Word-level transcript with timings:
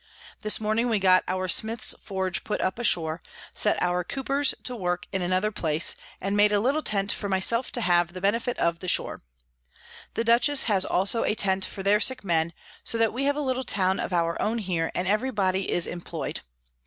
This 0.41 0.59
Morning 0.59 0.89
we 0.89 0.97
got 0.97 1.23
our 1.27 1.47
Smiths 1.47 1.93
Forge 2.01 2.43
put 2.43 2.59
up 2.59 2.79
ashore, 2.79 3.21
set 3.53 3.79
our 3.83 4.03
Coopers 4.03 4.55
to 4.63 4.75
work 4.75 5.05
in 5.11 5.21
another 5.21 5.51
place, 5.51 5.95
and 6.19 6.35
made 6.35 6.51
a 6.51 6.59
little 6.59 6.81
Tent 6.81 7.11
for 7.11 7.29
my 7.29 7.39
self 7.39 7.71
to 7.73 7.81
have 7.81 8.13
the 8.13 8.19
Benefit 8.19 8.57
of 8.57 8.79
the 8.79 8.87
Shore. 8.87 9.21
The 10.15 10.23
Dutchess 10.23 10.63
has 10.63 10.85
also 10.85 11.23
a 11.23 11.35
Tent 11.35 11.65
for 11.67 11.83
their 11.83 11.99
sick 11.99 12.23
Men; 12.23 12.51
so 12.83 12.97
that 12.97 13.13
we 13.13 13.25
have 13.25 13.35
a 13.35 13.41
little 13.41 13.63
Town 13.63 13.99
of 13.99 14.11
our 14.11 14.41
own 14.41 14.57
here, 14.57 14.91
and 14.95 15.07
every 15.07 15.29
body 15.29 15.69
is 15.71 15.85
employ'd. 15.85 16.41